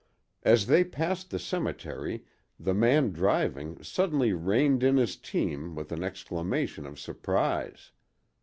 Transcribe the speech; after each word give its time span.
As 0.41 0.65
they 0.65 0.83
passed 0.83 1.29
the 1.29 1.37
cemetery 1.37 2.25
the 2.59 2.73
man 2.73 3.11
driving 3.11 3.83
suddenly 3.83 4.33
reined 4.33 4.81
in 4.81 4.97
his 4.97 5.15
team 5.15 5.75
with 5.75 5.91
an 5.91 6.03
exclamation 6.03 6.87
of 6.87 6.99
surprise. 6.99 7.91